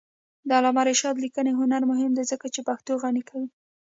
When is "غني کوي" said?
3.03-3.47